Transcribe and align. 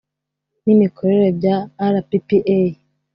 n 0.63 0.65
imikorere 0.75 1.27
bya 1.39 1.55
rppa 1.95 2.37